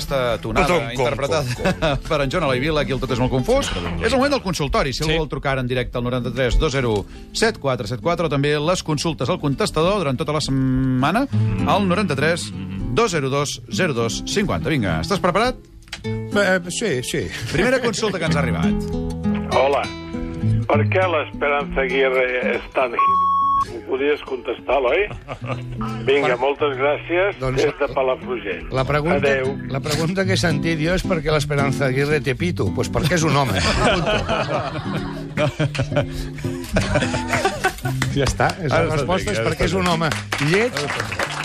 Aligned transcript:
aquesta 0.00 0.40
tonada 0.42 0.66
Com, 0.66 0.86
com, 0.88 1.04
interpretada 1.04 1.94
per 2.08 2.20
en 2.24 2.32
Joan 2.32 2.44
Eloi 2.48 2.60
Vila, 2.62 2.82
aquí 2.82 2.92
el 2.96 3.00
tot 3.02 3.12
és 3.14 3.20
molt 3.20 3.30
confús. 3.32 3.68
És 4.00 4.10
el 4.12 4.18
moment 4.18 4.32
del 4.34 4.42
consultori. 4.42 4.92
Si 4.96 5.04
Sí. 5.04 5.08
algú 5.10 5.22
vol 5.26 5.28
trucar 5.30 5.58
en 5.60 5.68
directe 5.68 5.98
al 6.00 6.04
93 6.04 6.58
20 6.58 7.04
7474 7.32 8.26
o 8.26 8.32
també 8.32 8.54
les 8.58 8.82
consultes 8.82 9.28
al 9.28 9.38
contestador 9.40 9.98
durant 10.02 10.18
tota 10.18 10.32
la 10.36 10.40
setmana 10.44 11.26
al 11.68 11.86
93 11.88 12.48
202 12.96 13.60
02 13.68 14.22
50. 14.26 14.68
Vinga, 14.70 15.00
estàs 15.04 15.20
preparat? 15.22 15.56
Eh, 16.04 16.60
sí, 16.70 17.02
sí. 17.04 17.24
Primera 17.52 17.80
consulta 17.82 18.18
que 18.18 18.24
ens 18.30 18.36
ha 18.36 18.40
arribat. 18.40 18.72
Hola. 19.58 19.82
Per 20.70 20.78
què 20.86 21.02
l'Esperanza 21.10 21.82
Aguirre 21.82 22.26
és 22.54 22.68
tan... 22.74 22.94
Ho 23.68 23.80
podries 23.86 24.20
contestar, 24.24 24.78
oi? 24.82 25.02
Vinga, 26.06 26.36
moltes 26.40 26.76
gràcies. 26.78 27.36
Doncs- 27.40 27.60
Des 27.62 27.74
de 27.78 27.88
Palafrugell. 27.94 28.66
La 28.72 28.84
pregunta, 28.84 29.16
Adeu. 29.28 29.56
la 29.68 29.80
pregunta 29.80 30.24
que 30.24 30.32
he 30.34 30.36
sentit 30.40 30.78
jo 30.80 30.94
és 30.96 31.02
per 31.02 31.18
què 31.22 31.30
l'Esperanza 31.34 31.86
Aguirre 31.90 32.20
té 32.24 32.34
pito. 32.34 32.64
Doncs 32.64 32.76
pues 32.76 32.90
perquè 32.94 33.14
és 33.18 33.22
un 33.26 33.36
home. 33.36 33.60
ja 38.16 38.24
està. 38.26 38.48
És 38.64 38.70
la 38.72 38.82
resposta 38.88 39.32
és 39.34 39.40
perquè 39.44 39.64
és 39.68 39.74
un 39.78 39.86
home 39.90 40.08
lleig, 40.50 40.72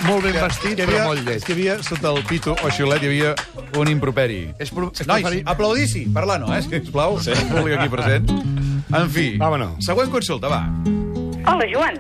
molt 0.08 0.24
ben 0.26 0.34
vestit, 0.40 0.74
Hi 0.80 0.84
però 0.84 0.90
havia, 0.92 1.06
molt 1.10 1.20
és 1.22 1.26
lleig. 1.30 1.44
que 1.46 1.54
havia, 1.58 1.78
sota 1.84 2.12
el 2.16 2.24
pito 2.30 2.56
o 2.56 2.72
xiulet, 2.72 3.04
hi 3.04 3.12
havia 3.12 3.36
un 3.80 3.88
improperi. 3.92 4.42
És 4.60 4.72
pro- 4.72 4.92
és 4.94 5.08
Nois, 5.08 5.24
preferi- 5.24 5.44
aplaudissi, 5.46 6.06
parlar 6.14 6.40
no, 6.40 6.54
eh, 6.56 6.62
sisplau, 6.62 7.20
sí. 7.22 7.32
el 7.32 7.48
públic 7.52 7.78
aquí 7.80 7.90
present. 7.90 8.30
En 8.96 9.10
fi, 9.10 9.38
Vámonos. 9.38 9.76
següent 9.84 10.12
consulta, 10.12 10.48
va. 10.48 10.64
Hola, 11.46 11.66
Joan. 11.72 12.00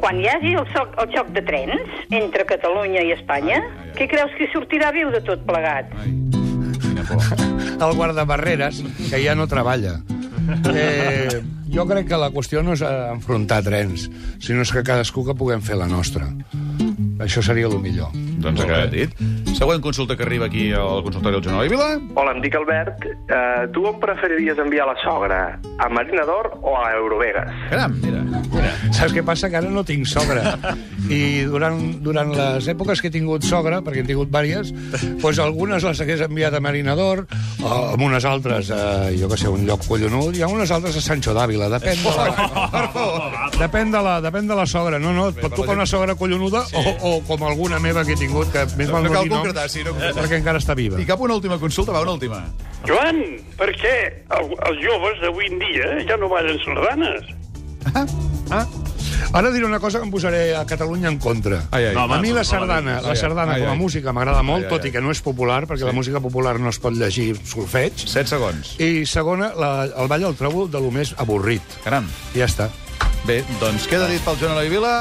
Quan 0.00 0.18
hi 0.20 0.26
hagi 0.28 0.54
el, 0.58 0.66
soc, 0.74 0.94
el 1.02 1.10
xoc 1.14 1.30
de 1.36 1.42
trens 1.46 1.92
entre 2.10 2.44
Catalunya 2.48 3.04
i 3.06 3.12
Espanya, 3.14 3.60
Ai, 3.60 3.68
ai, 3.70 3.84
ai. 3.86 3.92
què 3.98 4.08
creus 4.10 4.34
que 4.38 4.48
sortirà 4.54 4.90
viu 4.96 5.12
de 5.14 5.22
tot 5.26 5.44
plegat? 5.46 5.92
Ai. 6.02 6.16
El 7.80 7.94
guardabarreres, 7.96 8.82
que 9.08 9.22
ja 9.22 9.32
no 9.34 9.46
treballa. 9.48 9.94
Eh, 10.74 11.40
jo 11.72 11.86
crec 11.88 12.10
que 12.10 12.18
la 12.20 12.28
qüestió 12.34 12.60
no 12.66 12.74
és 12.76 12.82
enfrontar 12.84 13.62
trens, 13.64 14.08
sinó 14.42 14.66
és 14.66 14.72
que 14.74 14.82
cadascú 14.84 15.24
que 15.24 15.36
puguem 15.38 15.62
fer 15.64 15.78
la 15.80 15.88
nostra. 15.88 16.28
Això 17.24 17.40
seria 17.46 17.70
el 17.70 17.78
millor. 17.80 18.12
Doncs 18.40 18.62
ha 18.64 18.68
quedat 18.68 18.94
dit. 18.94 19.16
Següent 19.56 19.82
consulta 19.84 20.16
que 20.16 20.24
arriba 20.24 20.46
aquí 20.46 20.70
al 20.72 21.02
consultori 21.04 21.36
del 21.36 21.44
Joan 21.44 21.56
Eloi 21.58 21.68
Vila. 21.68 21.88
Hola, 22.14 22.32
em 22.32 22.40
dic 22.40 22.54
Albert. 22.56 23.04
Uh, 23.28 23.66
tu 23.74 23.84
on 23.88 23.98
preferiries 24.00 24.58
enviar 24.62 24.86
la 24.88 24.96
sogra? 25.02 25.40
A 25.80 25.88
Marina 25.92 26.24
d'Or 26.28 26.48
o 26.62 26.76
a 26.78 26.92
Eurovegas? 26.96 27.50
Caram, 27.68 27.98
mira. 28.00 28.22
mira. 28.52 28.70
Saps 28.96 29.12
què 29.12 29.24
passa? 29.26 29.50
Que 29.52 29.60
ara 29.60 29.68
no 29.72 29.84
tinc 29.84 30.08
sogra. 30.08 30.54
I 31.10 31.44
durant, 31.50 31.78
durant 32.04 32.32
les 32.36 32.68
èpoques 32.72 33.02
que 33.02 33.10
he 33.10 33.14
tingut 33.14 33.44
sogra, 33.44 33.80
perquè 33.84 34.04
he 34.04 34.06
tingut 34.08 34.30
vàries, 34.32 34.70
doncs 35.20 35.40
algunes 35.42 35.84
les 35.84 36.00
hagués 36.00 36.24
enviat 36.24 36.56
a 36.56 36.62
Marinador, 36.62 37.24
o 37.60 37.72
amb 37.90 38.04
unes 38.06 38.24
altres 38.28 38.70
a, 38.72 39.10
jo 39.16 39.28
que 39.28 39.38
sé, 39.40 39.50
un 39.50 39.66
lloc 39.68 39.84
collonut, 39.88 40.36
i 40.38 40.44
a 40.46 40.48
unes 40.48 40.70
altres 40.72 40.96
a 40.96 41.04
Sancho 41.04 41.34
d'Àvila. 41.36 41.68
Depèn 41.76 42.00
de 42.04 42.14
la, 42.16 42.26
depèn 43.64 43.92
de 43.92 44.04
la, 44.06 44.16
depèn 44.24 44.48
de 44.48 44.56
la 44.56 44.66
sogra. 44.70 45.00
No, 45.02 45.12
no, 45.16 45.28
et 45.34 45.40
pot 45.42 45.56
tocar 45.56 45.76
una 45.76 45.88
sogra 45.90 46.16
collonuda 46.16 46.64
o, 46.72 46.84
o 47.10 47.14
com 47.28 47.44
alguna 47.48 47.80
meva 47.82 48.04
que 48.06 48.14
he 48.14 48.20
tingut, 48.20 48.29
que 48.52 48.64
més 48.78 48.90
val 48.90 49.02
No 49.04 49.08
no 49.08 49.14
cal 49.14 49.24
dir 49.24 49.30
noms, 49.30 49.40
concretar, 49.44 49.68
sí, 49.70 49.84
no 49.84 49.94
concretar. 49.94 50.22
perquè 50.24 50.38
encara 50.40 50.58
està 50.62 50.76
viva. 50.78 51.00
I 51.00 51.06
cap 51.08 51.20
una 51.20 51.34
última 51.38 51.58
consulta, 51.58 51.92
va, 51.92 52.02
una 52.02 52.12
última. 52.18 52.42
Joan, 52.88 53.20
per 53.58 53.72
què 53.76 53.96
el, 54.38 54.52
els 54.70 54.84
joves 54.84 55.20
d'avui 55.24 55.50
en 55.50 55.58
dia 55.62 55.90
ja 56.08 56.16
no 56.20 56.28
ballen 56.32 56.58
sardanes? 56.64 57.28
Ah? 58.50 58.66
Ara 59.32 59.50
diré 59.54 59.64
una 59.66 59.78
cosa 59.78 60.00
que 60.00 60.04
em 60.08 60.10
posaré 60.10 60.56
a 60.56 60.64
Catalunya 60.66 61.08
en 61.08 61.18
contra. 61.18 61.60
Ai, 61.70 61.90
ai. 61.90 61.94
No, 61.94 62.04
home, 62.04 62.16
a 62.16 62.20
mi 62.20 62.28
la 62.32 62.40
no 62.40 62.40
la 62.40 62.44
sardana, 62.44 62.96
Ai, 62.98 63.10
ai. 63.12 63.16
sardana 63.16 63.58
com 63.60 63.68
a 63.68 63.74
música 63.78 64.12
m'agrada 64.16 64.42
molt, 64.42 64.64
Ai, 64.64 64.70
ai, 64.70 64.70
tot 64.72 64.86
i 64.88 64.90
que 64.90 65.00
no 65.04 65.12
és 65.14 65.20
popular, 65.22 65.66
perquè 65.70 65.86
la 65.86 65.94
música 65.94 66.18
popular 66.20 66.58
no 66.58 66.72
es 66.72 66.80
pot 66.82 66.96
llegir 66.96 67.36
solfeig. 67.44 67.94
7 68.10 68.26
segons. 68.26 68.74
I 68.82 69.06
segona, 69.06 69.52
la, 69.54 69.84
el 69.86 70.08
ball 70.10 70.24
el 70.32 70.38
trobo 70.40 70.66
de 70.66 70.80
lo 70.82 70.90
més 70.90 71.14
avorrit. 71.18 71.62
Caram. 71.84 72.08
I 72.34 72.42
ja 72.42 72.48
està. 72.50 72.70
Bé, 73.28 73.42
doncs 73.60 73.86
queda 73.86 74.08
dit 74.08 74.22
pel 74.24 74.38
Joan 74.40 74.56
Eloi 74.56 74.70
Vila. 74.72 74.94